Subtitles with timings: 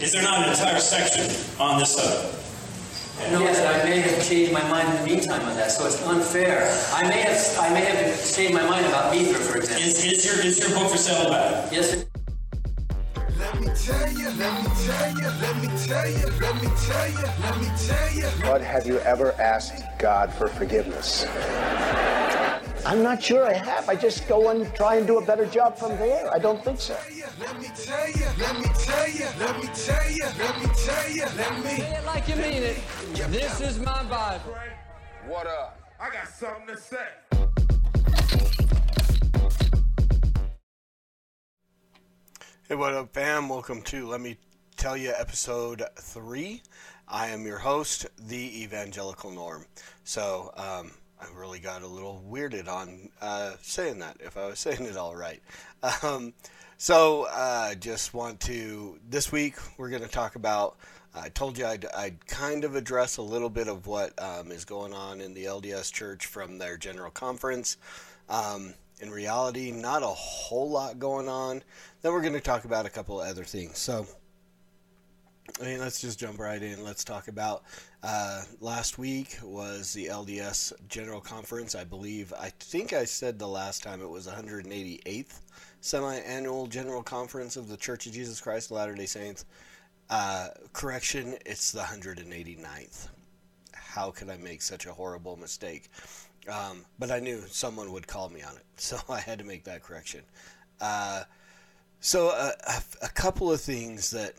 [0.00, 1.24] Is there not an entire section
[1.60, 2.40] on this subject?
[3.30, 6.68] Yes, I may have changed my mind in the meantime on that, so it's unfair.
[6.92, 9.84] I may have, I may have changed my mind about Mithra, for example.
[9.86, 11.72] Is, is your is your book for sale back?
[11.72, 12.08] Yes, it-
[13.38, 17.10] Let me tell you, let me tell you, let me tell you, let me tell
[17.10, 18.28] you, let me tell you.
[18.42, 21.24] But have you ever asked God for forgiveness?
[22.86, 23.88] I'm not sure I have.
[23.88, 26.30] I just go and try and do a better job from there.
[26.30, 26.94] I don't think so.
[27.40, 31.10] Let me tell you, let me tell you, let me tell you, let me tell
[31.10, 31.70] you, let me.
[31.78, 32.76] Say it like you mean it.
[33.30, 34.54] This is my Bible.
[35.26, 35.80] What up?
[35.98, 37.08] I got something to say.
[42.68, 43.48] Hey, what up, fam?
[43.48, 44.36] Welcome to Let Me
[44.76, 46.60] Tell You episode three.
[47.08, 49.64] I am your host, the Evangelical Norm.
[50.04, 50.92] So, um,
[51.24, 54.96] I really got a little weirded on uh, saying that, if I was saying it
[54.96, 55.42] all right.
[56.02, 56.34] Um,
[56.76, 60.76] so, uh, just want to, this week, we're going to talk about.
[61.14, 64.64] I told you I'd, I'd kind of address a little bit of what um, is
[64.64, 67.76] going on in the LDS Church from their general conference.
[68.28, 71.62] Um, in reality, not a whole lot going on.
[72.02, 73.78] Then we're going to talk about a couple other things.
[73.78, 74.06] So,
[75.60, 76.82] I mean, let's just jump right in.
[76.82, 77.62] Let's talk about
[78.04, 81.74] uh, last week was the LDS General Conference.
[81.74, 85.40] I believe, I think I said the last time it was 188th
[85.80, 89.46] semi-annual General Conference of the Church of Jesus Christ of Latter-day Saints.
[90.10, 93.08] Uh, correction, it's the 189th.
[93.72, 95.90] How could I make such a horrible mistake?
[96.46, 99.64] Um, but I knew someone would call me on it, so I had to make
[99.64, 100.20] that correction.
[100.78, 101.22] Uh,
[102.00, 104.34] so uh, a, a couple of things that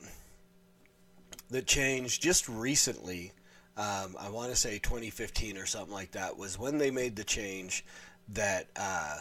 [1.50, 3.32] that changed just recently.
[3.78, 7.24] Um, I want to say 2015 or something like that was when they made the
[7.24, 7.86] change
[8.30, 9.18] that uh,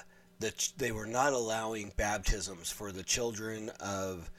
[0.79, 4.31] they were not allowing baptisms for the children of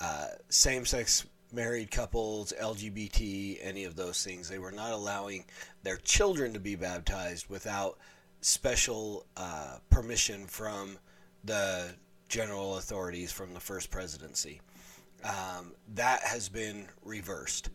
[0.00, 4.48] uh, same-sex married couples, LGBT, any of those things.
[4.48, 5.44] They were not allowing
[5.82, 7.98] their children to be baptized without
[8.40, 10.98] special uh, permission from
[11.44, 11.94] the
[12.28, 14.60] general authorities from the first presidency.
[15.24, 17.70] Um, that has been reversed.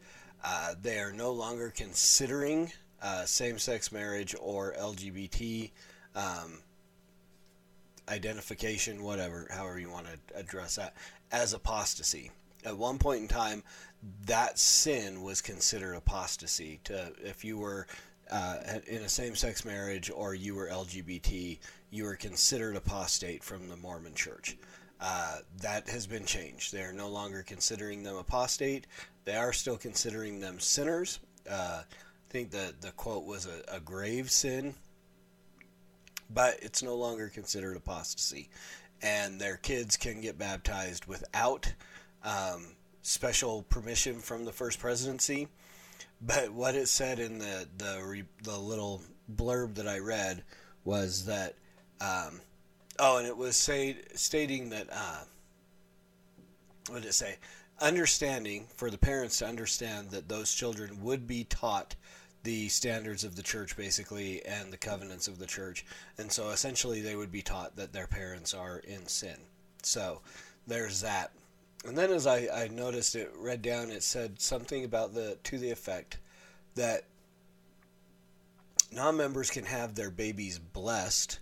[0.47, 5.71] Uh, they are no longer considering uh, same sex marriage or LGBT
[6.15, 6.59] um,
[8.09, 10.93] identification, whatever, however you want to address that,
[11.31, 12.29] as apostasy.
[12.63, 13.63] At one point in time,
[14.27, 16.79] that sin was considered apostasy.
[16.85, 17.87] To if you were
[18.31, 18.57] uh,
[18.87, 21.57] in a same-sex marriage or you were LGBT,
[21.89, 24.57] you were considered apostate from the Mormon Church.
[24.99, 26.71] Uh, that has been changed.
[26.71, 28.87] They are no longer considering them apostate.
[29.25, 31.19] They are still considering them sinners.
[31.49, 34.73] Uh, I think the the quote was a, a grave sin,
[36.29, 38.49] but it's no longer considered apostasy,
[39.01, 41.71] and their kids can get baptized without
[42.23, 42.67] um,
[43.01, 45.49] special permission from the first presidency.
[46.21, 49.01] But what it said in the the the little
[49.33, 50.43] blurb that I read
[50.85, 51.55] was that
[51.99, 52.39] um,
[52.99, 55.23] oh, and it was say stating that uh,
[56.89, 57.37] what did it say?
[57.81, 61.95] Understanding for the parents to understand that those children would be taught
[62.43, 65.83] the standards of the church basically and the covenants of the church.
[66.17, 69.37] And so essentially they would be taught that their parents are in sin.
[69.81, 70.21] So
[70.67, 71.31] there's that.
[71.85, 75.57] And then as I, I noticed it read down it said something about the to
[75.57, 76.19] the effect
[76.75, 77.03] that
[78.91, 81.39] non-members can have their babies blessed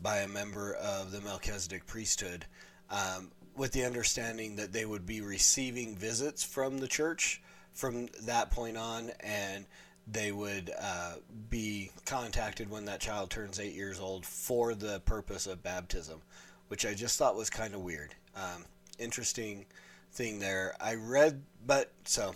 [0.00, 2.44] by a member of the Melchizedek priesthood
[2.90, 7.40] um, with the understanding that they would be receiving visits from the church
[7.72, 9.66] from that point on and
[10.06, 11.14] they would uh,
[11.48, 16.20] be contacted when that child turns eight years old for the purpose of baptism,
[16.68, 18.14] which I just thought was kind of weird.
[18.36, 18.64] Um,
[18.98, 19.64] interesting
[20.12, 20.74] thing there.
[20.80, 22.34] I read, but so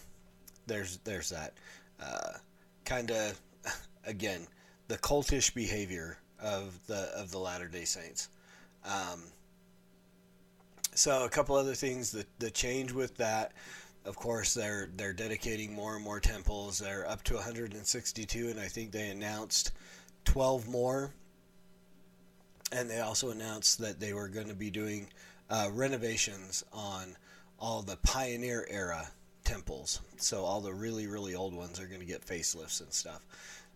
[0.67, 1.55] there's there's that.
[2.01, 2.33] Uh,
[2.85, 3.39] kind of
[4.07, 4.47] again
[4.87, 8.29] the cultish behavior of the of the Latter Day Saints.
[8.85, 9.23] Um,
[10.95, 13.53] so a couple other things that the change with that.
[14.05, 16.79] Of course, they're they're dedicating more and more temples.
[16.79, 19.73] They're up to 162, and I think they announced
[20.25, 21.13] 12 more.
[22.73, 25.09] And they also announced that they were going to be doing
[25.49, 27.17] uh, renovations on
[27.59, 29.09] all the Pioneer era
[29.45, 30.01] temples.
[30.17, 33.21] So all the really really old ones are going to get facelifts and stuff.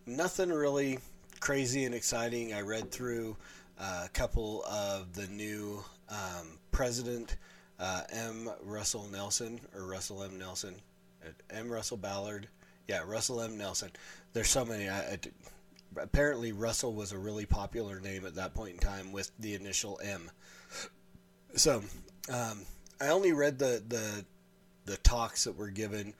[0.05, 0.99] Nothing really
[1.43, 2.53] crazy and exciting.
[2.53, 3.35] I read through
[3.77, 7.35] uh, a couple of the new um, president
[7.81, 8.49] uh, M.
[8.63, 10.39] Russell Nelson or Russell M.
[10.39, 10.73] Nelson,
[11.21, 11.69] uh, M.
[11.69, 12.47] Russell Ballard,
[12.87, 13.57] yeah, Russell M.
[13.57, 13.91] Nelson.
[14.31, 14.87] There's so many.
[14.87, 15.19] I, I,
[15.97, 19.99] apparently, Russell was a really popular name at that point in time with the initial
[20.01, 20.31] M.
[21.57, 21.83] So,
[22.29, 22.61] um,
[23.01, 24.23] I only read the, the
[24.85, 26.13] the talks that were given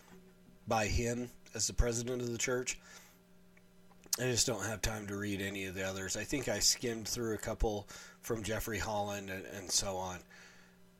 [0.68, 2.78] by him as the president of the church.
[4.20, 6.16] I just don't have time to read any of the others.
[6.16, 7.88] I think I skimmed through a couple
[8.22, 10.20] from Jeffrey Holland and, and so on.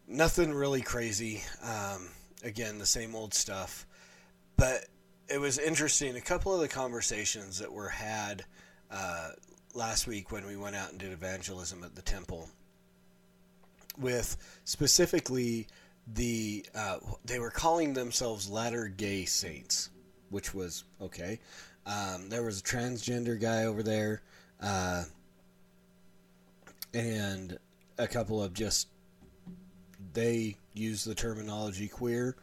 [0.08, 1.44] Nothing really crazy.
[1.64, 2.10] Um,
[2.44, 3.86] again, the same old stuff.
[4.58, 4.86] But
[5.30, 6.16] it was interesting.
[6.16, 8.46] A couple of the conversations that were had
[8.90, 9.30] uh,
[9.74, 12.50] last week when we went out and did evangelism at the temple
[13.98, 15.68] with specifically
[16.16, 19.90] the uh, they were calling themselves latter gay saints
[20.30, 21.40] which was okay
[21.86, 24.22] um, there was a transgender guy over there
[24.62, 25.04] uh,
[26.94, 27.58] and
[27.98, 28.88] a couple of just
[30.14, 32.36] they use the terminology queer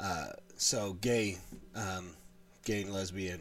[0.00, 1.38] uh, so gay
[1.74, 2.10] um,
[2.64, 3.40] gay and lesbian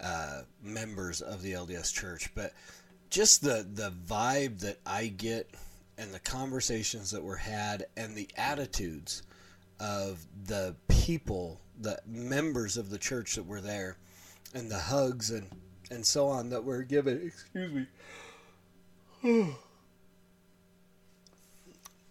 [0.00, 2.30] uh, members of the LDS church.
[2.34, 2.52] But
[3.10, 5.50] just the the vibe that I get
[5.98, 9.22] and the conversations that were had and the attitudes
[9.80, 13.96] of the people, the members of the church that were there,
[14.54, 15.48] and the hugs and,
[15.90, 17.20] and so on that were given.
[17.26, 17.86] Excuse
[19.22, 19.54] me.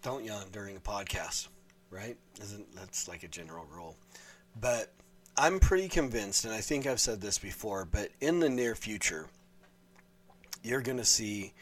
[0.02, 1.48] Don't yawn during a podcast,
[1.90, 2.16] right?
[2.40, 3.96] Isn't that's like a general rule.
[4.60, 4.92] But
[5.36, 9.26] I'm pretty convinced, and I think I've said this before, but in the near future,
[10.62, 11.52] you're going to see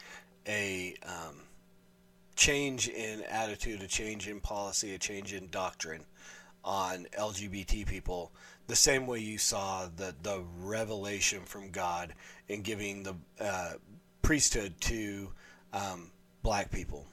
[0.47, 1.37] a um,
[2.37, 6.05] change in attitude, a change in policy, a change in doctrine
[6.65, 8.33] on LGBT people,
[8.67, 12.15] the same way you saw the, the revelation from God
[12.49, 13.73] in giving the uh,
[14.23, 15.31] priesthood to
[15.73, 16.11] um,
[16.43, 17.07] black people.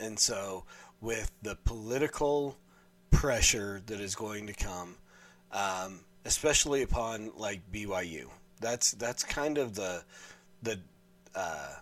[0.00, 0.64] And so,
[1.00, 2.56] with the political
[3.10, 4.96] pressure that is going to come,
[5.52, 8.28] um, especially upon like BYU,
[8.60, 10.02] that's that's kind of the
[10.62, 10.78] the
[11.34, 11.74] uh,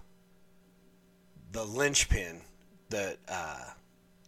[1.53, 2.41] the linchpin
[2.91, 3.65] that uh,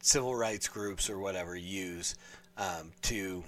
[0.01, 2.15] civil rights groups or whatever use
[2.57, 3.45] um, to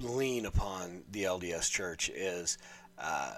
[0.00, 2.58] lean upon the LDS Church is
[2.98, 3.34] uh,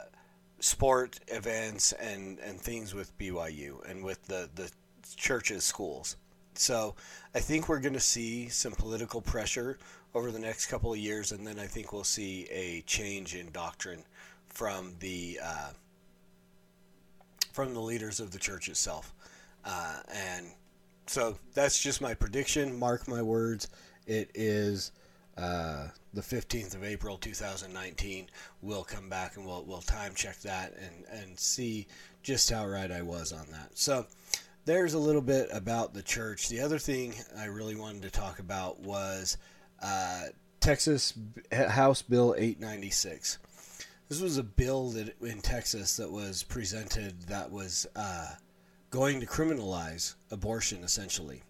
[0.60, 4.70] sport events and, and things with BYU and with the, the
[5.16, 6.16] church's schools.
[6.54, 6.96] So
[7.34, 9.78] I think we're going to see some political pressure
[10.14, 13.52] over the next couple of years, and then I think we'll see a change in
[13.52, 14.02] doctrine
[14.48, 15.70] from the uh,
[17.52, 19.14] from the leaders of the church itself.
[19.64, 20.46] Uh, and
[21.08, 22.78] so that's just my prediction.
[22.78, 23.68] Mark my words.
[24.06, 24.92] It is
[25.36, 28.28] uh, the 15th of April 2019.
[28.62, 31.86] We'll come back and we'll, we'll time check that and, and see
[32.22, 33.70] just how right I was on that.
[33.78, 34.06] So
[34.64, 36.48] there's a little bit about the church.
[36.48, 39.38] The other thing I really wanted to talk about was
[39.82, 40.24] uh,
[40.60, 41.14] Texas
[41.52, 43.38] House Bill 896.
[44.08, 48.34] This was a bill that in Texas that was presented that was uh,
[48.90, 51.42] going to criminalize abortion essentially.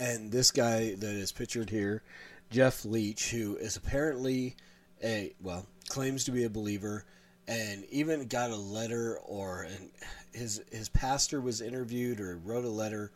[0.00, 2.02] And this guy that is pictured here,
[2.50, 4.56] Jeff Leach, who is apparently
[5.02, 7.04] a well claims to be a believer,
[7.46, 9.90] and even got a letter or an,
[10.32, 13.12] his his pastor was interviewed or wrote a letter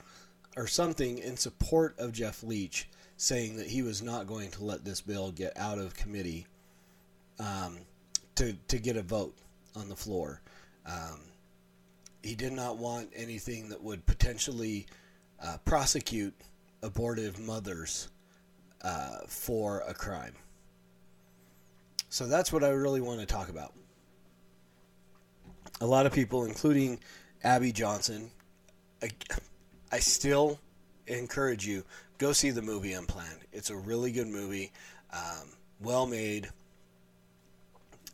[0.57, 4.85] or something in support of Jeff Leach, saying that he was not going to let
[4.85, 6.47] this bill get out of committee
[7.39, 7.79] um,
[8.37, 9.37] to to get a vote
[9.75, 10.41] on the floor.
[10.87, 11.21] Um,
[12.23, 14.87] he did not want anything that would potentially
[15.43, 16.35] uh, prosecute
[16.83, 18.09] abortive mothers
[18.83, 20.35] uh, for a crime.
[22.09, 23.75] So that's what I really want to talk about.
[25.81, 26.99] A lot of people, including
[27.45, 28.31] Abby Johnson,
[29.03, 29.11] I,
[29.93, 30.59] I still
[31.07, 31.85] encourage you
[32.19, 33.41] go see the movie Unplanned.
[33.53, 34.73] It's a really good movie,
[35.13, 35.51] um,
[35.81, 36.49] well made.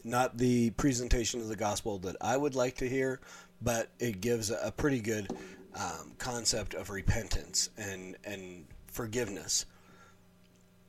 [0.07, 3.21] Not the presentation of the gospel that I would like to hear,
[3.63, 5.31] but it gives a pretty good
[5.75, 9.67] um, concept of repentance and and forgiveness.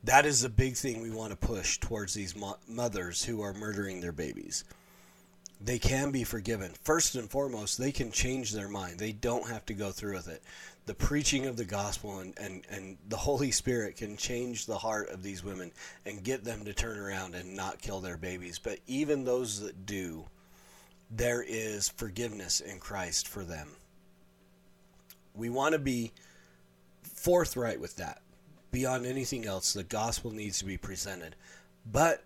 [0.04, 3.54] That is a big thing we want to push towards these mo- mothers who are
[3.54, 4.64] murdering their babies.
[5.60, 6.74] They can be forgiven.
[6.84, 9.00] First and foremost, they can change their mind.
[9.00, 10.44] They don't have to go through with it.
[10.86, 15.10] The preaching of the gospel and, and, and the Holy Spirit can change the heart
[15.10, 15.72] of these women
[16.06, 18.60] and get them to turn around and not kill their babies.
[18.60, 20.26] But even those that do,
[21.10, 23.70] there is forgiveness in Christ for them.
[25.34, 26.12] We want to be
[27.04, 28.22] forthright with that.
[28.72, 31.36] Beyond anything else, the gospel needs to be presented.
[31.90, 32.24] But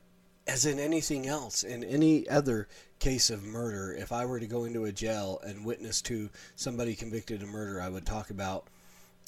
[0.47, 2.67] as in anything else, in any other
[2.99, 6.95] case of murder, if I were to go into a jail and witness to somebody
[6.95, 8.67] convicted of murder, I would talk about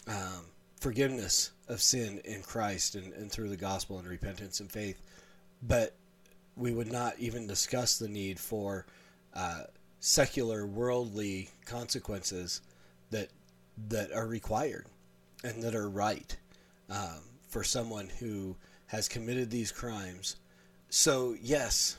[0.07, 0.45] um,
[0.79, 4.99] forgiveness of sin in Christ and, and through the gospel and repentance and faith.
[5.61, 5.93] But
[6.57, 8.85] we would not even discuss the need for
[9.33, 9.63] uh,
[9.99, 12.61] secular, worldly consequences
[13.11, 13.29] that
[13.89, 14.85] that are required
[15.43, 16.37] and that are right
[16.89, 18.55] um, for someone who
[18.87, 20.35] has committed these crimes.
[20.89, 21.97] So, yes,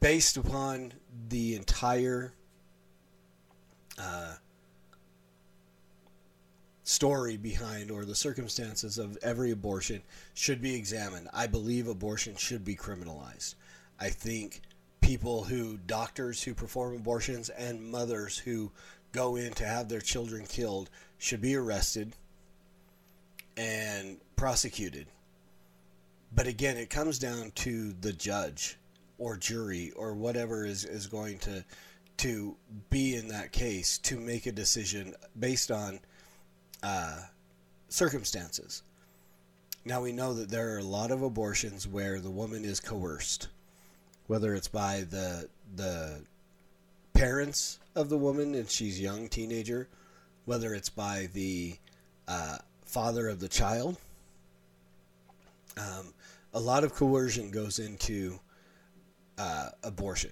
[0.00, 0.92] based upon
[1.28, 2.32] the entire
[3.98, 4.34] uh,
[6.82, 10.02] story behind or the circumstances of every abortion
[10.34, 11.28] should be examined.
[11.32, 13.54] I believe abortion should be criminalized.
[14.00, 14.62] I think
[15.00, 18.72] people who, doctors who perform abortions and mothers who
[19.12, 22.14] go in to have their children killed should be arrested
[23.56, 25.06] and prosecuted.
[26.34, 28.76] But again, it comes down to the judge
[29.18, 31.64] or jury or whatever is, is going to
[32.16, 32.56] to
[32.90, 35.98] be in that case to make a decision based on
[36.82, 37.20] uh,
[37.88, 38.82] circumstances.
[39.84, 43.48] Now we know that there are a lot of abortions where the woman is coerced,
[44.26, 46.24] whether it's by the the
[47.12, 49.88] parents of the woman and she's young teenager,
[50.44, 51.76] whether it's by the
[52.26, 53.96] uh, father of the child.
[55.76, 56.12] Um,
[56.52, 58.38] a lot of coercion goes into
[59.38, 60.30] uh, abortion,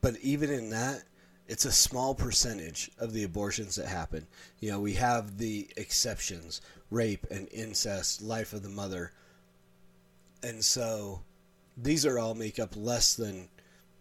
[0.00, 1.02] but even in that,
[1.46, 4.26] it's a small percentage of the abortions that happen.
[4.60, 6.60] You know, we have the exceptions
[6.90, 9.12] rape and incest, life of the mother.
[10.42, 11.22] And so
[11.76, 13.48] these are all make up less than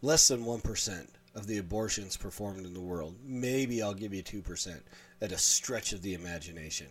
[0.02, 3.16] less than 1% of the abortions performed in the world.
[3.24, 4.82] Maybe I'll give you 2%
[5.22, 6.88] at a stretch of the imagination.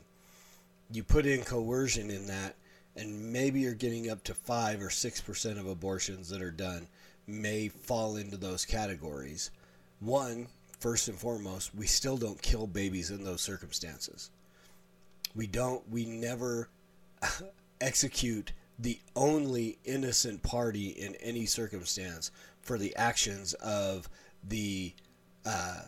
[0.93, 2.55] You put in coercion in that
[2.97, 6.87] and maybe you're getting up to 5 or 6% of abortions that are done
[7.27, 9.51] may fall into those categories
[10.01, 14.31] one, first and foremost, we still don't kill babies in those circumstances.
[15.35, 16.71] We don't, we never
[17.81, 22.31] execute the only innocent party in any circumstance
[22.63, 24.09] for the actions of
[24.49, 24.93] the
[25.45, 25.83] uh,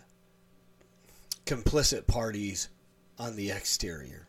[1.47, 2.69] complicit parties
[3.19, 4.27] on the exterior.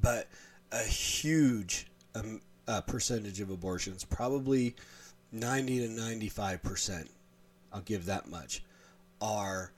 [0.00, 0.28] But
[0.70, 4.76] a huge um, uh, percentage of abortions, probably
[5.32, 7.10] 90 to 95 percent,
[7.72, 8.62] I'll give that much,
[9.20, 9.72] are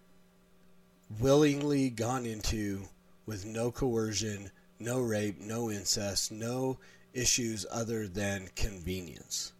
[1.20, 2.82] willingly gone into
[3.24, 6.78] with no coercion, no rape, no incest, no
[7.14, 9.52] issues other than convenience.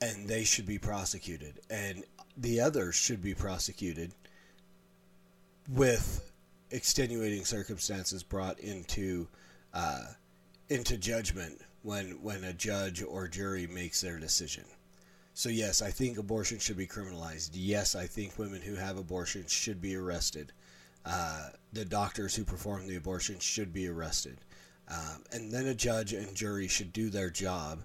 [0.00, 1.60] And they should be prosecuted.
[1.70, 2.04] And
[2.36, 4.12] the others should be prosecuted
[5.68, 6.30] with
[6.70, 9.26] extenuating circumstances brought into
[9.74, 10.04] uh,
[10.68, 14.64] into judgment when when a judge or jury makes their decision.
[15.34, 17.50] So, yes, I think abortion should be criminalized.
[17.52, 20.52] Yes, I think women who have abortions should be arrested.
[21.06, 24.38] Uh, the doctors who perform the abortion should be arrested.
[24.90, 27.80] Um, and then a judge and jury should do their job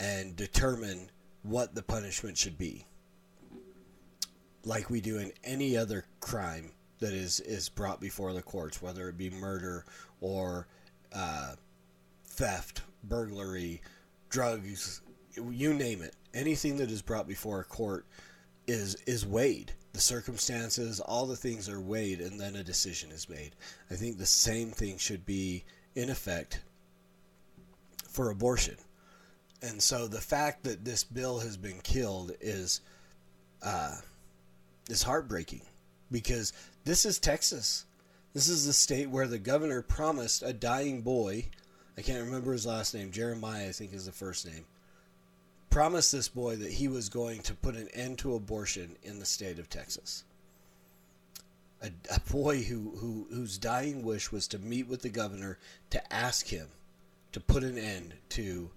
[0.00, 1.10] and determine
[1.42, 2.84] what the punishment should be.
[4.64, 9.08] Like we do in any other crime that is, is brought before the courts, whether
[9.08, 9.84] it be murder
[10.20, 10.66] or
[11.12, 11.54] uh,
[12.24, 13.82] theft, burglary,
[14.30, 15.02] drugs,
[15.50, 18.06] you name it anything that is brought before a court
[18.66, 19.72] is is weighed.
[19.92, 23.52] The circumstances, all the things are weighed, and then a decision is made.
[23.90, 25.64] I think the same thing should be
[25.98, 26.60] in effect
[28.08, 28.76] for abortion.
[29.62, 32.80] And so the fact that this bill has been killed is
[33.62, 33.96] uh,
[34.88, 35.62] is heartbreaking
[36.12, 36.52] because
[36.84, 37.84] this is Texas.
[38.32, 41.46] This is the state where the governor promised a dying boy.
[41.96, 43.10] I can't remember his last name.
[43.10, 44.64] Jeremiah, I think, is the first name
[45.70, 49.26] promised this boy that he was going to put an end to abortion in the
[49.26, 50.24] state of Texas.
[51.82, 55.58] A, a boy who, who whose dying wish was to meet with the governor
[55.90, 56.68] to ask him
[57.32, 58.70] to put an end to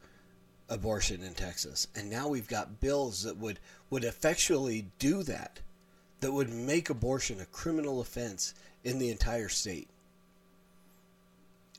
[0.70, 1.88] abortion in Texas.
[1.96, 5.60] And now we've got bills that would, would effectually do that,
[6.22, 8.54] that would make abortion a criminal offense
[8.84, 9.90] in the entire state.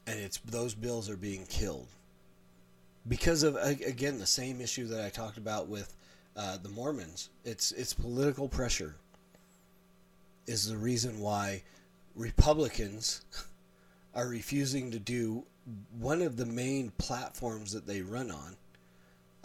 [0.07, 1.87] And it's those bills are being killed
[3.09, 5.95] because of again the same issue that I talked about with
[6.37, 7.31] uh, the Mormons.
[7.45, 8.97] It's it's political pressure
[10.47, 11.63] is the reason why
[12.15, 13.23] Republicans
[14.15, 15.45] are refusing to do
[15.99, 18.57] one of the main platforms that they run on.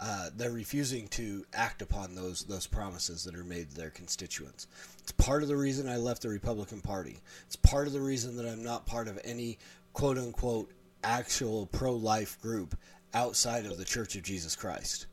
[0.00, 4.68] Uh, they're refusing to act upon those those promises that are made to their constituents.
[5.00, 7.18] It's part of the reason I left the Republican Party.
[7.46, 9.58] It's part of the reason that I'm not part of any
[9.94, 10.70] quote unquote
[11.02, 12.76] actual pro life group
[13.12, 15.06] outside of the Church of Jesus Christ.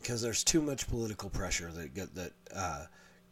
[0.00, 2.86] Because there's too much political pressure that that uh,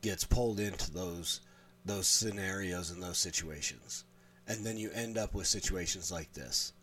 [0.05, 1.41] gets pulled into those
[1.87, 4.05] those scenarios and those situations,
[4.47, 6.75] and then you end up with situations like this.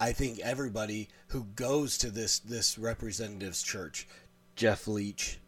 [0.00, 4.08] I think everybody who goes to this this representative's church,
[4.56, 5.38] Jeff Leach,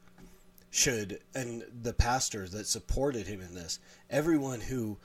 [0.71, 4.99] should, and the pastors that supported him in this, everyone who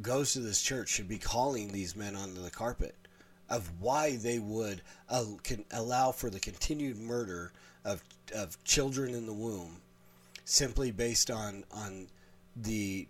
[0.00, 2.96] goes to this church should be calling these men onto the carpet
[3.48, 5.24] of why they would uh,
[5.70, 7.52] allow for the continued murder
[7.84, 8.02] of,
[8.34, 9.81] of children in the womb
[10.52, 12.06] simply based on on
[12.56, 13.08] the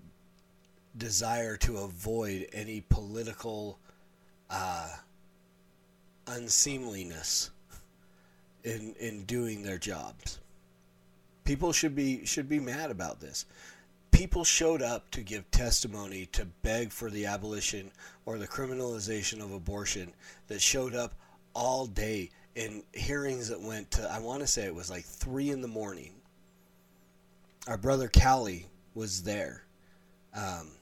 [0.97, 3.81] desire to avoid any political
[4.49, 4.89] uh,
[6.29, 7.51] unseemliness
[8.63, 10.39] in in doing their jobs.
[11.45, 13.45] People should be should be mad about this.
[14.13, 17.91] People showed up to give testimony to beg for the abolition
[18.25, 20.13] or the criminalization of abortion
[20.47, 21.15] that showed up
[21.55, 25.51] all day in hearings that went to I want to say it was like three
[25.51, 26.22] in the morning.
[27.69, 29.63] Our brother Callie was there.
[30.35, 30.73] Um,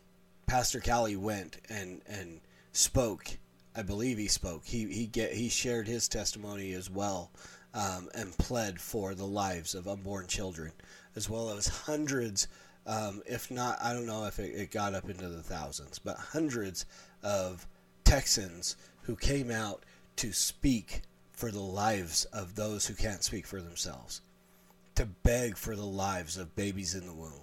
[0.46, 2.40] Pastor Callie went and and
[2.72, 3.38] spoke.
[3.76, 4.64] I believe he spoke.
[4.64, 7.30] He he get he shared his testimony as well,
[7.74, 10.72] um, and pled for the lives of unborn children,
[11.14, 12.48] as well as hundreds,
[12.86, 16.16] um, if not I don't know if it, it got up into the thousands, but
[16.16, 16.86] hundreds
[17.22, 17.66] of
[18.04, 19.84] Texans who came out
[20.16, 24.22] to speak for the lives of those who can't speak for themselves,
[25.00, 27.42] to beg for the lives of babies in the womb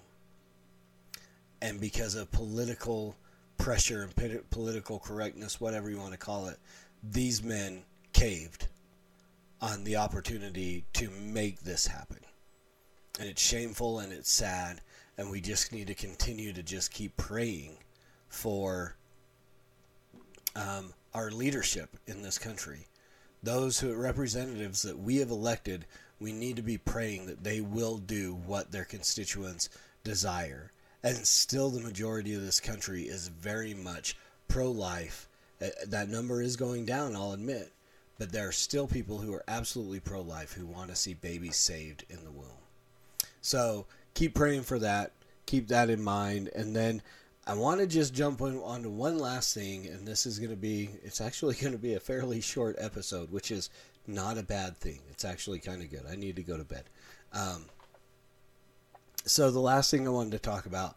[1.62, 3.16] and because of political
[3.58, 6.58] pressure and political correctness, whatever you want to call it,
[7.04, 7.84] these men
[8.14, 8.68] caved
[9.62, 12.20] on the opportunity to make this happen.
[13.20, 14.82] And it's shameful and it's sad,
[15.18, 17.78] and we just need to continue to just keep praying
[18.30, 18.96] for
[20.56, 22.86] um, our leadership in this country.
[23.42, 25.86] Those who representatives that we have elected,
[26.20, 29.70] we need to be praying that they will do what their constituents
[30.04, 30.72] desire
[31.04, 35.28] and still the majority of this country is very much pro-life.
[35.62, 37.72] Uh, That number is going down, I'll admit,
[38.18, 42.04] but there are still people who are absolutely pro-life who want to see babies saved
[42.10, 42.48] in the womb.
[43.42, 45.12] So keep praying for that.
[45.46, 47.02] Keep that in mind, and then
[47.46, 50.52] I want to just jump on, on to one last thing, and this is going
[50.52, 53.70] to be, it's actually going to be a fairly short episode, which is
[54.08, 55.00] not a bad thing.
[55.10, 56.04] It's actually kind of good.
[56.10, 56.84] I need to go to bed.
[57.34, 57.66] Um,
[59.26, 60.96] so the last thing I wanted to talk about,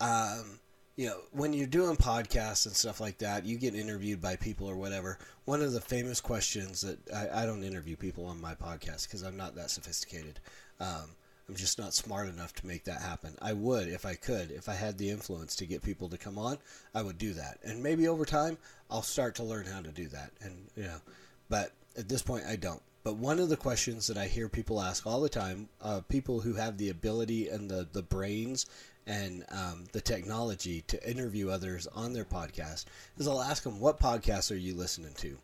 [0.00, 0.60] um,
[0.96, 4.68] you know, when you're doing podcasts and stuff like that, you get interviewed by people
[4.68, 5.18] or whatever.
[5.46, 9.22] One of the famous questions that I, I don't interview people on my podcast because
[9.22, 10.40] I'm not that sophisticated.
[10.80, 11.16] Um,
[11.48, 13.36] I'm just not smart enough to make that happen.
[13.40, 16.38] I would if I could, if I had the influence to get people to come
[16.38, 16.58] on,
[16.94, 17.58] I would do that.
[17.64, 18.58] And maybe over time,
[18.90, 20.30] I'll start to learn how to do that.
[20.40, 21.00] And you know,
[21.48, 22.82] but at this point, I don't.
[23.04, 26.40] But one of the questions that I hear people ask all the time, uh, people
[26.40, 28.66] who have the ability and the, the brains
[29.06, 32.84] and um, the technology to interview others on their podcast,
[33.18, 35.36] is I'll ask them, What podcasts are you listening to?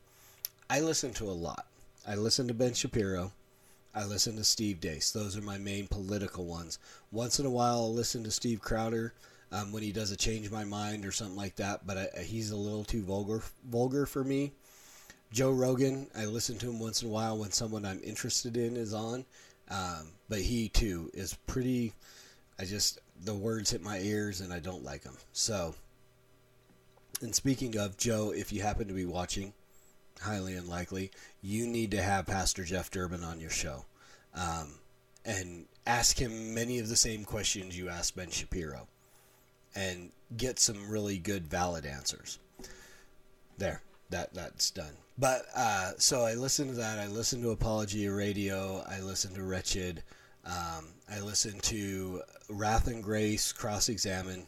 [0.71, 1.67] I listen to a lot.
[2.07, 3.33] I listen to Ben Shapiro.
[3.95, 5.13] I listen to Steve Deace.
[5.13, 6.79] Those are my main political ones.
[7.11, 9.13] Once in a while, I'll listen to Steve Crowder
[9.51, 12.51] um, when he does a change my mind or something like that, but I, he's
[12.51, 14.53] a little too vulgar vulgar for me.
[15.31, 18.77] Joe Rogan, I listen to him once in a while when someone I'm interested in
[18.77, 19.25] is on.
[19.71, 21.93] Um, but he too is pretty.
[22.59, 25.17] I just the words hit my ears and I don't like them.
[25.33, 25.75] So,
[27.21, 29.53] and speaking of Joe, if you happen to be watching,
[30.21, 31.11] highly unlikely,
[31.43, 33.85] you need to have Pastor Jeff Durbin on your show,
[34.35, 34.75] um,
[35.25, 38.89] and ask him many of the same questions you asked Ben Shapiro,
[39.75, 42.39] and get some really good, valid answers.
[43.59, 44.97] There, that that's done.
[45.19, 46.99] But uh, so I listened to that.
[46.99, 48.85] I listened to Apologia Radio.
[48.89, 50.03] I listened to Wretched.
[50.47, 54.47] Um, I listened to Wrath and Grace Cross Examine.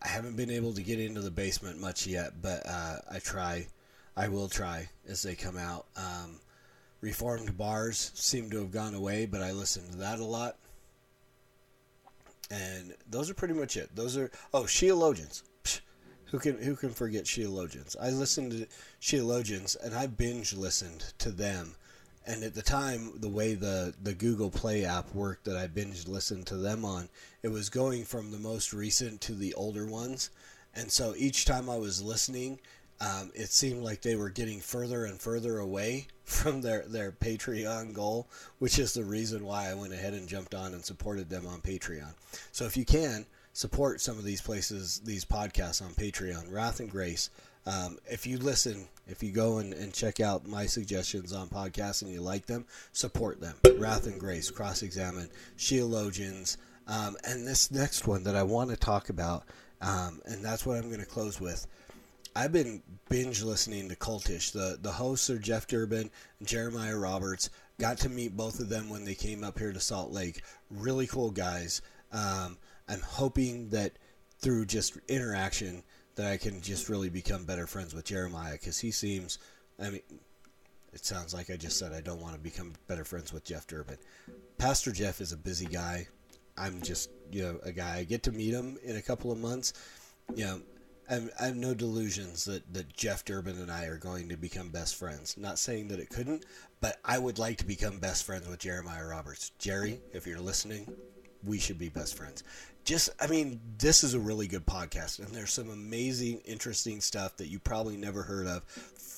[0.00, 3.66] I haven't been able to get into the basement much yet, but uh, I try.
[4.16, 5.86] I will try as they come out.
[5.96, 6.38] Um,
[7.00, 10.56] Reformed bars seem to have gone away, but I listen to that a lot.
[12.50, 13.90] And those are pretty much it.
[13.96, 15.42] Those are oh, Sheologians.
[16.32, 17.94] Who can who can forget Sheologians?
[18.00, 18.66] I listened to
[19.02, 21.76] Sheologians and I binge listened to them.
[22.26, 26.08] And at the time, the way the, the Google Play app worked that I binge
[26.08, 27.10] listened to them on,
[27.42, 30.30] it was going from the most recent to the older ones.
[30.74, 32.60] And so each time I was listening,
[33.00, 37.92] um, it seemed like they were getting further and further away from their, their Patreon
[37.92, 38.26] goal,
[38.58, 41.60] which is the reason why I went ahead and jumped on and supported them on
[41.60, 42.14] Patreon.
[42.52, 46.90] So if you can, support some of these places, these podcasts on Patreon, Wrath and
[46.90, 47.30] Grace.
[47.66, 52.02] Um, if you listen, if you go and, and check out my suggestions on podcasts
[52.02, 53.54] and you like them, support them.
[53.78, 56.56] Wrath and Grace, Cross Examine, Sheologians,
[56.88, 59.44] um, and this next one that I want to talk about,
[59.80, 61.66] um, and that's what I'm going to close with.
[62.34, 64.52] I've been binge listening to Cultish.
[64.52, 67.50] The the hosts are Jeff Durbin and Jeremiah Roberts.
[67.78, 70.42] got to meet both of them when they came up here to Salt Lake.
[70.70, 71.82] Really cool guys.
[72.10, 72.56] Um,
[72.92, 73.92] I'm hoping that
[74.40, 75.82] through just interaction
[76.16, 79.38] that I can just really become better friends with Jeremiah because he seems,
[79.80, 80.02] I mean,
[80.92, 83.66] it sounds like I just said I don't want to become better friends with Jeff
[83.66, 83.96] Durbin.
[84.58, 86.06] Pastor Jeff is a busy guy.
[86.58, 87.96] I'm just, you know, a guy.
[87.96, 89.72] I get to meet him in a couple of months.
[90.34, 90.60] You know,
[91.08, 94.68] I'm, I have no delusions that, that Jeff Durbin and I are going to become
[94.68, 95.38] best friends.
[95.38, 96.44] Not saying that it couldn't,
[96.82, 99.52] but I would like to become best friends with Jeremiah Roberts.
[99.58, 100.92] Jerry, if you're listening,
[101.44, 102.44] we should be best friends.
[102.84, 107.36] Just, I mean, this is a really good podcast, and there's some amazing, interesting stuff
[107.36, 108.64] that you probably never heard of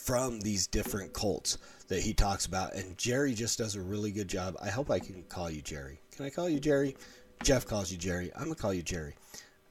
[0.05, 1.57] from these different cults
[1.88, 2.74] that he talks about.
[2.74, 4.57] And Jerry just does a really good job.
[4.62, 5.98] I hope I can call you Jerry.
[6.14, 6.94] Can I call you Jerry?
[7.42, 8.31] Jeff calls you Jerry.
[8.37, 9.14] I'm gonna call you Jerry.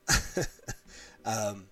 [1.26, 1.66] um,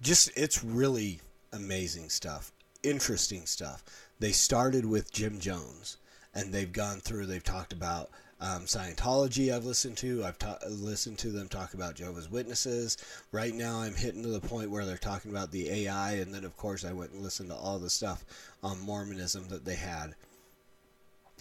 [0.00, 1.20] just it's really
[1.52, 2.52] amazing stuff,
[2.82, 3.82] interesting stuff.
[4.18, 5.96] They started with Jim Jones,
[6.34, 7.26] and they've gone through.
[7.26, 9.54] They've talked about um, Scientology.
[9.54, 10.24] I've listened to.
[10.24, 12.96] I've ta- listened to them talk about Jehovah's Witnesses.
[13.32, 16.44] Right now, I'm hitting to the point where they're talking about the AI, and then
[16.44, 18.24] of course I went and listened to all the stuff
[18.62, 20.14] on Mormonism that they had.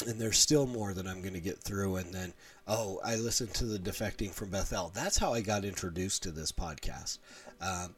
[0.07, 2.33] And there's still more that I'm going to get through, and then
[2.67, 4.91] oh, I listened to the defecting from Bethel.
[4.93, 7.19] That's how I got introduced to this podcast.
[7.61, 7.95] Um,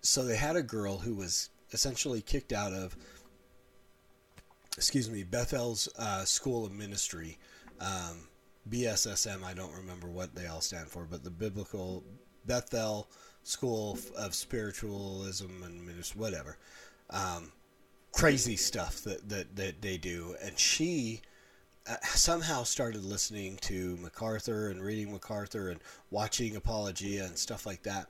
[0.00, 2.96] so they had a girl who was essentially kicked out of
[4.76, 7.38] excuse me bethel's uh, school of ministry
[7.80, 8.28] um,
[8.68, 12.02] bssm i don't remember what they all stand for but the biblical
[12.46, 13.08] bethel
[13.42, 16.56] school of spiritualism and whatever
[17.10, 17.52] um,
[18.12, 21.20] crazy stuff that, that, that they do and she
[21.88, 27.82] uh, somehow started listening to macarthur and reading macarthur and watching apologia and stuff like
[27.82, 28.08] that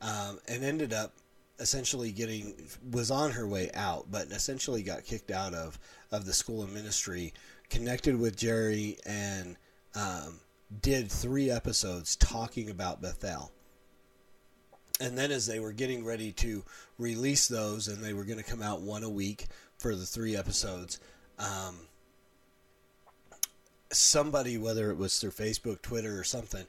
[0.00, 1.12] um, and ended up
[1.60, 2.54] essentially getting
[2.90, 5.78] was on her way out, but essentially got kicked out of
[6.10, 7.32] of the school of ministry.
[7.70, 9.56] Connected with Jerry and
[9.94, 10.40] um,
[10.80, 13.52] did three episodes talking about Bethel.
[15.00, 16.64] And then, as they were getting ready to
[16.98, 19.46] release those, and they were going to come out one a week
[19.78, 20.98] for the three episodes,
[21.38, 21.76] um,
[23.92, 26.66] somebody, whether it was through Facebook, Twitter, or something,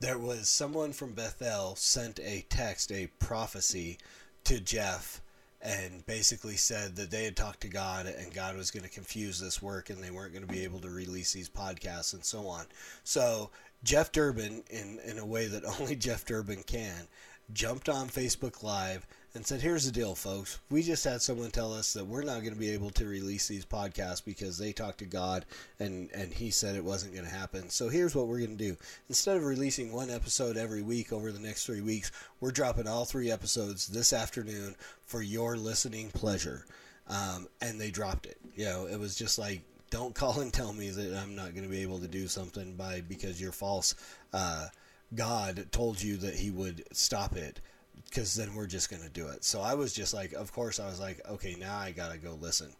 [0.00, 3.98] there was someone from Bethel sent a text, a prophecy
[4.44, 5.22] to Jeff
[5.62, 9.38] and basically said that they had talked to God and God was going to confuse
[9.38, 12.46] this work and they weren't going to be able to release these podcasts and so
[12.46, 12.64] on.
[13.04, 13.50] So
[13.84, 17.08] Jeff Durbin, in, in a way that only Jeff Durbin can,
[17.52, 20.58] jumped on Facebook Live and said, Here's the deal, folks.
[20.70, 23.46] We just had someone tell us that we're not going to be able to release
[23.46, 25.44] these podcasts because they talked to God
[25.78, 27.70] and, and He said it wasn't going to happen.
[27.70, 28.76] So here's what we're going to do.
[29.08, 33.04] Instead of releasing one episode every week over the next three weeks, we're dropping all
[33.04, 36.66] three episodes this afternoon for your listening pleasure.
[37.08, 38.38] Um, and they dropped it.
[38.56, 41.64] You know, it was just like, don't call and tell me that I'm not going
[41.64, 43.94] to be able to do something by because you're false.
[44.32, 44.68] Uh,
[45.14, 47.60] God told you that He would stop it
[48.04, 49.44] because then we're just going to do it.
[49.44, 52.18] So I was just like, of course, I was like, okay, now I got to
[52.18, 52.72] go listen.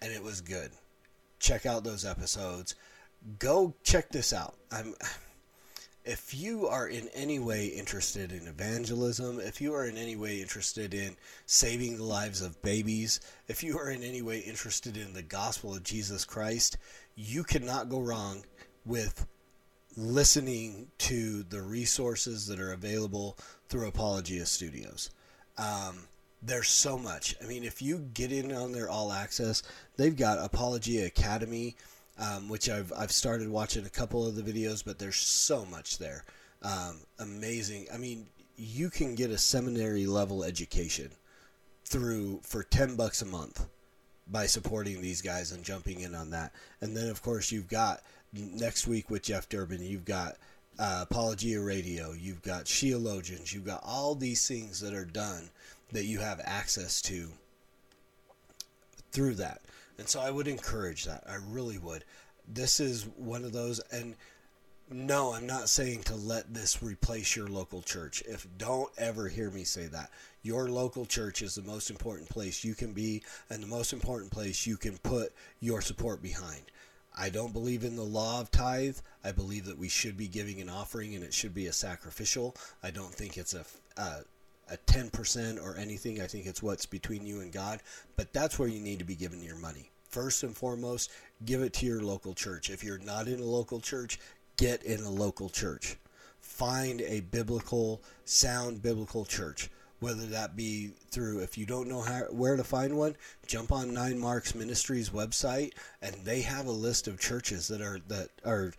[0.00, 0.70] And it was good.
[1.38, 2.74] Check out those episodes.
[3.38, 4.54] Go check this out.
[4.70, 4.94] I'm.
[6.04, 10.40] If you are in any way interested in evangelism, if you are in any way
[10.40, 15.12] interested in saving the lives of babies, if you are in any way interested in
[15.12, 16.76] the gospel of Jesus Christ,
[17.14, 18.42] you cannot go wrong
[18.84, 19.28] with
[19.96, 23.36] listening to the resources that are available
[23.72, 25.08] through Apologia Studios.
[25.56, 26.00] Um,
[26.42, 27.34] there's so much.
[27.42, 29.62] I mean, if you get in on their all access,
[29.96, 31.76] they've got Apologia Academy,
[32.18, 35.96] um, which I've, I've started watching a couple of the videos, but there's so much
[35.96, 36.22] there.
[36.60, 37.86] Um, amazing.
[37.92, 41.10] I mean, you can get a seminary level education
[41.86, 43.66] through for 10 bucks a month
[44.26, 46.52] by supporting these guys and jumping in on that.
[46.82, 48.02] And then, of course, you've got
[48.34, 50.36] next week with Jeff Durbin, you've got
[50.78, 55.50] uh, Apologia Radio, you've got Sheologians, you've got all these things that are done
[55.92, 57.28] that you have access to
[59.12, 59.60] through that.
[59.98, 61.22] And so I would encourage that.
[61.28, 62.04] I really would.
[62.48, 64.14] This is one of those and
[64.90, 68.22] no, I'm not saying to let this replace your local church.
[68.26, 70.10] If don't ever hear me say that.
[70.42, 74.30] Your local church is the most important place you can be and the most important
[74.32, 76.62] place you can put your support behind.
[77.16, 78.98] I don't believe in the law of tithe.
[79.24, 82.56] I believe that we should be giving an offering and it should be a sacrificial.
[82.82, 83.64] I don't think it's a,
[83.96, 84.22] a,
[84.70, 86.20] a 10% or anything.
[86.20, 87.80] I think it's what's between you and God.
[88.16, 89.90] But that's where you need to be giving your money.
[90.08, 91.10] First and foremost,
[91.44, 92.70] give it to your local church.
[92.70, 94.18] If you're not in a local church,
[94.56, 95.96] get in a local church.
[96.40, 99.70] Find a biblical, sound biblical church.
[100.02, 103.94] Whether that be through if you don't know how, where to find one jump on
[103.94, 108.72] nine marks ministries website and they have a list of churches that are that are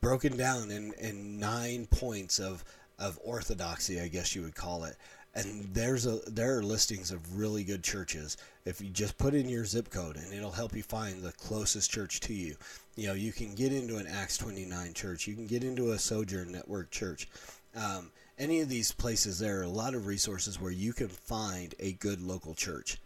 [0.00, 2.64] broken down in, in nine points of
[2.98, 4.96] of orthodoxy i guess you would call it.
[5.36, 8.38] And there's a there are listings of really good churches.
[8.64, 11.90] If you just put in your zip code and it'll help you find the closest
[11.90, 12.56] church to you.
[12.96, 15.26] You know you can get into an acts 29 church.
[15.26, 17.28] You can get into a sojourn network church.
[17.74, 21.74] Um, any of these places there are a lot of resources where you can find
[21.78, 22.98] a good local church.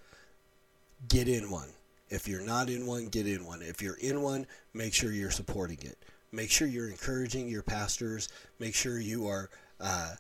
[1.08, 1.68] Get in one.
[2.08, 3.62] If you're not in one get in one.
[3.62, 5.98] If you're in one make sure you're supporting it.
[6.32, 8.28] Make sure you're encouraging your pastors.
[8.58, 10.14] Make sure you are uh,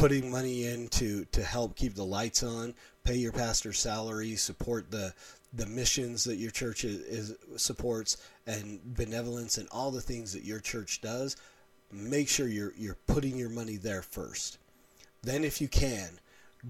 [0.00, 4.90] putting money in to, to help keep the lights on, pay your pastor's salary, support
[4.90, 5.12] the
[5.52, 10.44] the missions that your church is, is, supports, and benevolence and all the things that
[10.44, 11.36] your church does.
[11.92, 14.58] Make sure you're you're putting your money there first.
[15.22, 16.20] Then, if you can,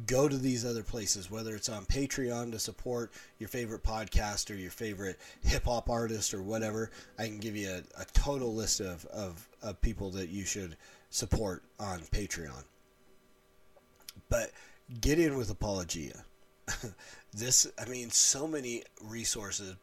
[0.07, 4.55] go to these other places, whether it's on Patreon to support your favorite podcast or
[4.55, 6.91] your favorite hip hop artist or whatever.
[7.19, 10.77] I can give you a, a total list of, of, of people that you should
[11.11, 12.65] support on Patreon.
[14.29, 14.51] But
[15.01, 16.25] get in with Apologia.
[17.33, 19.75] this, I mean, so many resources,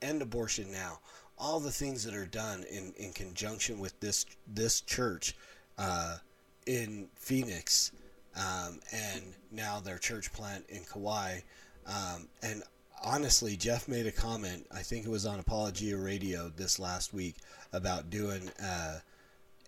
[0.00, 1.00] end abortion now,
[1.38, 5.34] all the things that are done in, in conjunction with this this church
[5.78, 6.18] uh,
[6.66, 7.92] in Phoenix,
[8.36, 11.40] um, and now their church plant in Kauai.
[11.86, 12.62] Um, and
[13.04, 14.66] honestly, Jeff made a comment.
[14.72, 17.36] I think it was on Apologia Radio this last week
[17.72, 18.98] about doing uh,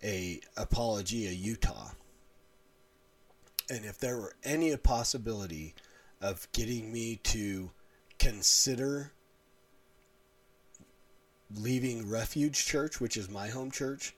[0.03, 1.89] a Apologia Utah
[3.69, 5.75] and if there were any possibility
[6.21, 7.71] of getting me to
[8.17, 9.11] consider
[11.55, 14.13] leaving Refuge Church, which is my home church,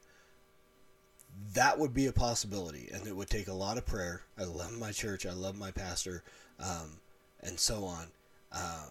[1.53, 4.21] that would be a possibility, and it would take a lot of prayer.
[4.37, 6.23] I love my church, I love my pastor,
[6.59, 6.97] um,
[7.41, 8.07] and so on.
[8.51, 8.87] Uh,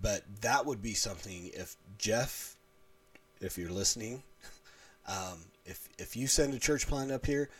[0.00, 2.56] but that would be something if Jeff,
[3.40, 4.22] if you're listening,
[5.08, 7.50] um, if if you send a church plant up here,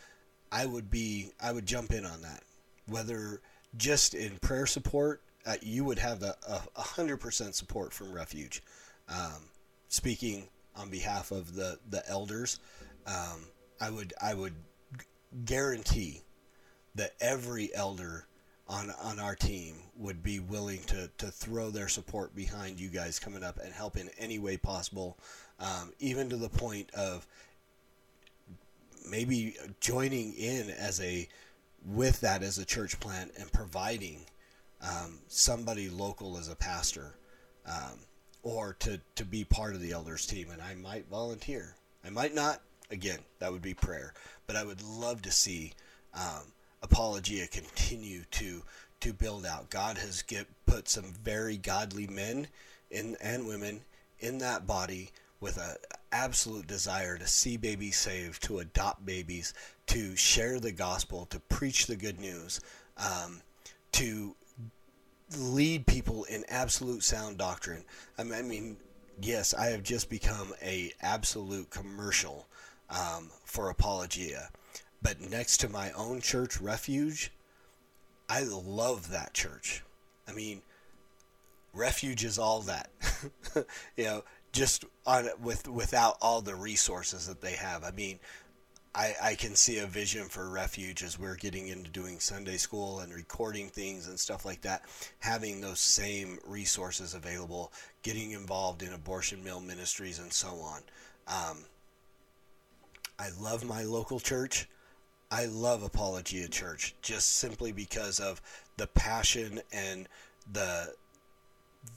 [0.51, 2.43] I would be I would jump in on that.
[2.87, 3.41] Whether
[3.77, 6.35] just in prayer support, uh, you would have a
[6.75, 8.63] hundred percent support from Refuge.
[9.09, 9.49] Um,
[9.93, 12.59] speaking on behalf of the the elders,
[13.05, 13.45] um,
[13.79, 14.55] I would I would
[15.45, 16.21] guarantee
[16.95, 18.25] that every elder
[18.67, 23.19] on on our team would be willing to to throw their support behind you guys
[23.19, 25.17] coming up and help in any way possible,
[25.59, 27.27] um, even to the point of
[29.07, 31.27] maybe joining in as a
[31.85, 34.21] with that as a church plant and providing
[34.81, 37.13] um, somebody local as a pastor
[37.67, 37.99] um,
[38.43, 41.75] or to, to be part of the elders team and i might volunteer.
[42.05, 42.61] I might not.
[42.91, 44.13] Again that would be prayer.
[44.45, 45.73] But i would love to see
[46.13, 46.51] um,
[46.81, 48.61] apologia continue to
[49.03, 49.69] to build out.
[49.69, 52.47] God has get, put some very godly men
[52.89, 53.81] in, and women
[54.19, 55.09] in that body
[55.41, 55.75] with an
[56.13, 59.53] absolute desire to see babies saved, to adopt babies,
[59.87, 62.61] to share the gospel, to preach the good news,
[62.97, 63.41] um,
[63.91, 64.33] to
[65.37, 67.83] lead people in absolute sound doctrine.
[68.17, 68.77] I mean,
[69.21, 72.47] yes, I have just become a absolute commercial
[72.89, 74.49] um, for Apologia,
[75.01, 77.31] but next to my own church, Refuge,
[78.29, 79.83] I love that church.
[80.27, 80.61] I mean,
[81.73, 82.89] Refuge is all that.
[83.97, 87.83] you know, just on with without all the resources that they have.
[87.83, 88.19] I mean,
[88.95, 92.99] I, I can see a vision for refuge as we're getting into doing Sunday school
[92.99, 94.83] and recording things and stuff like that,
[95.19, 97.71] having those same resources available,
[98.03, 100.81] getting involved in abortion mill ministries and so on.
[101.27, 101.57] Um,
[103.17, 104.67] I love my local church.
[105.31, 108.41] I love Apologia Church just simply because of
[108.77, 110.07] the passion and
[110.51, 110.93] the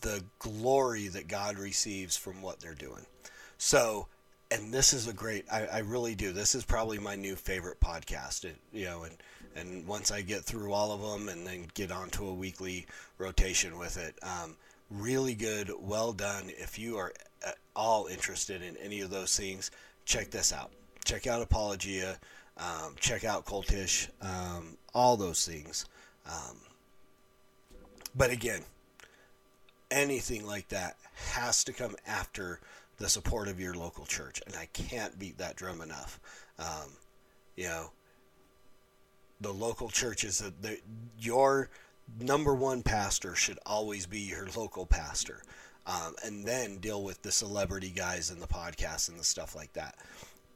[0.01, 3.07] the glory that God receives from what they're doing.
[3.59, 4.09] So,
[4.51, 6.33] and this is a great, I, I really do.
[6.33, 9.17] This is probably my new favorite podcast, it, you know, and,
[9.57, 12.87] and once I get through all of them and then get onto a weekly
[13.19, 14.57] rotation with it, um,
[14.91, 16.45] really good, well done.
[16.49, 17.13] If you are
[17.45, 19.71] at all interested in any of those things,
[20.05, 20.71] check this out.
[21.05, 22.19] Check out Apologia,
[22.57, 25.87] um, check out Cultish, um, all those things.
[26.27, 26.57] Um,
[28.17, 28.63] but again,
[29.91, 30.97] anything like that
[31.35, 32.61] has to come after
[32.99, 36.21] the support of your local church, and I can't beat that drum enough.
[36.59, 36.91] Um,
[37.57, 37.91] you know,
[39.41, 40.79] the local churches that
[41.19, 41.69] your
[42.21, 45.43] number one pastor should always be your local pastor,
[45.87, 49.73] um, and then deal with the celebrity guys and the podcasts and the stuff like
[49.75, 49.97] that.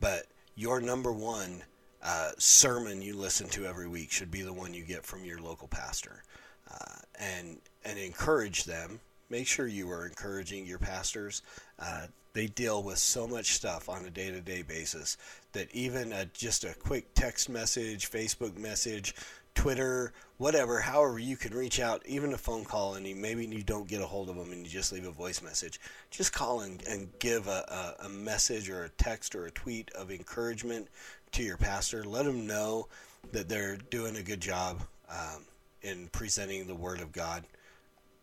[0.01, 1.63] But your number one
[2.03, 5.41] uh, sermon you listen to every week should be the one you get from your
[5.41, 6.23] local pastor,
[6.71, 9.01] uh, and and encourage them.
[9.31, 11.43] Make sure you are encouraging your pastors.
[11.79, 15.17] Uh, they deal with so much stuff on a day-to-day basis
[15.53, 19.15] that even a, just a quick text message, Facebook message,
[19.55, 23.63] Twitter, whatever, however you can reach out, even a phone call, and you, maybe you
[23.63, 25.81] don't get a hold of them and you just leave a voice message.
[26.11, 29.91] Just call and, and give a, a, a message or a text or a tweet
[29.93, 30.89] of encouragement
[31.33, 32.05] to your pastor.
[32.05, 32.89] Let them know
[33.33, 35.45] that they're doing a good job um,
[35.83, 37.45] in presenting the Word of God.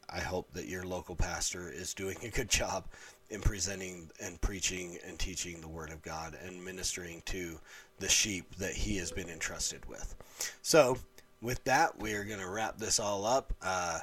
[0.10, 2.86] I hope that your local pastor is doing a good job
[3.30, 7.60] in presenting and preaching and teaching the Word of God and ministering to
[8.00, 10.16] the sheep that he has been entrusted with.
[10.62, 10.98] So,
[11.42, 13.54] with that, we are going to wrap this all up.
[13.62, 14.00] Uh,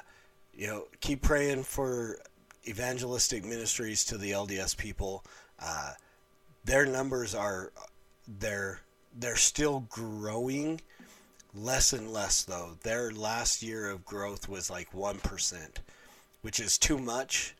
[0.53, 2.19] you know, keep praying for
[2.67, 5.23] evangelistic ministries to the LDS people.
[5.59, 5.93] Uh,
[6.63, 7.71] their numbers are
[8.27, 8.79] they're
[9.17, 10.81] they're still growing,
[11.53, 12.71] less and less though.
[12.83, 15.79] Their last year of growth was like one percent,
[16.45, 17.55] which is too much,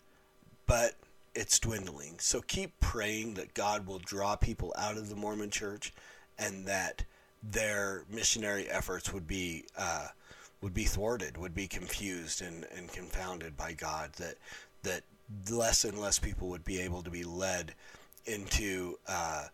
[0.67, 0.93] but
[1.34, 2.13] it's dwindling.
[2.19, 5.91] So keep praying that God will draw people out of the Mormon Church,
[6.38, 7.04] and that
[7.41, 10.10] their missionary efforts would be uh,
[10.62, 14.13] would be thwarted, would be confused and, and confounded by God.
[14.17, 14.36] That
[14.84, 15.02] that
[15.50, 17.74] less and less people would be able to be led
[18.28, 19.45] into uh,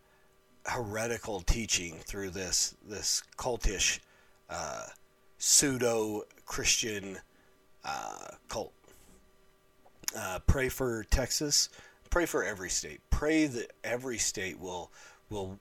[0.66, 3.98] heretical teaching through this this cultish
[4.50, 4.88] uh,
[5.38, 7.16] pseudo Christian
[7.82, 8.74] uh, cult.
[10.16, 11.68] Uh, pray for Texas.
[12.10, 13.00] Pray for every state.
[13.10, 14.90] Pray that every state will
[15.30, 15.58] will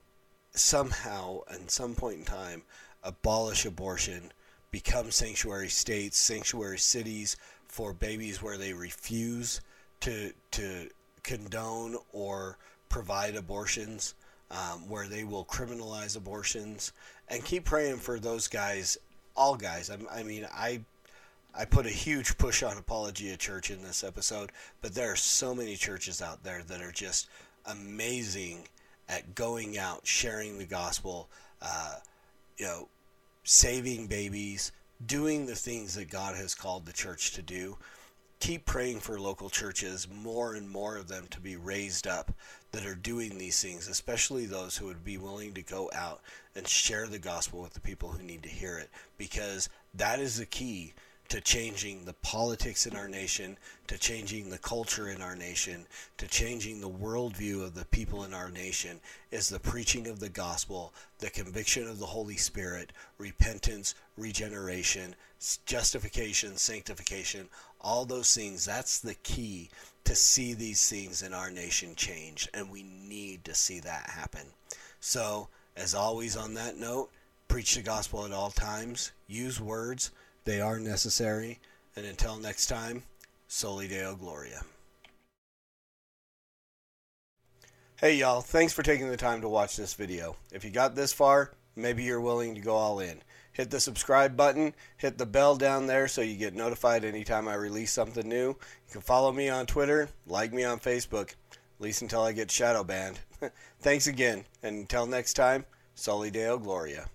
[0.54, 2.64] somehow, at some point in time,
[3.04, 4.32] abolish abortion,
[4.70, 7.38] become sanctuary states, sanctuary cities
[7.68, 9.62] for babies where they refuse
[10.02, 10.90] to to
[11.24, 12.58] condone or
[12.90, 14.16] provide abortions,
[14.50, 16.92] um, where they will criminalize abortions,
[17.30, 18.98] and keep praying for those guys,
[19.36, 19.90] all guys.
[19.90, 20.82] I, I mean, I
[21.54, 25.54] I put a huge push on Apologia Church in this episode, but there are so
[25.54, 27.28] many churches out there that are just
[27.66, 28.68] amazing
[29.10, 31.30] at going out, sharing the gospel,
[31.62, 31.96] uh,
[32.58, 32.88] you know,
[33.44, 34.72] saving babies,
[35.06, 37.78] doing the things that God has called the church to do.
[38.40, 42.32] Keep praying for local churches, more and more of them to be raised up
[42.72, 46.22] that are doing these things, especially those who would be willing to go out
[46.56, 50.38] and share the gospel with the people who need to hear it, because that is
[50.38, 50.94] the key
[51.32, 53.56] to changing the politics in our nation,
[53.88, 55.86] to changing the culture in our nation,
[56.18, 59.00] to changing the worldview of the people in our nation
[59.32, 65.16] is the preaching of the gospel, the conviction of the Holy Spirit, repentance, regeneration,
[65.66, 67.48] justification, sanctification,
[67.80, 68.66] all those things.
[68.66, 69.70] That's the key
[70.04, 74.48] to see these things in our nation change, and we need to see that happen.
[75.00, 77.10] So, as always, on that note,
[77.48, 80.12] preach the gospel at all times, use words
[80.44, 81.60] they are necessary.
[81.96, 83.04] And until next time,
[83.48, 84.62] Soli Deo Gloria.
[87.98, 90.36] Hey y'all, thanks for taking the time to watch this video.
[90.52, 93.22] If you got this far, maybe you're willing to go all in.
[93.54, 97.56] Hit the subscribe button, hit the bell down there so you get notified anytime I
[97.56, 98.48] release something new.
[98.48, 102.50] You can follow me on Twitter, like me on Facebook, at least until I get
[102.50, 103.20] shadow banned.
[103.82, 107.08] thanks again, and until next time, Soli Deo Gloria.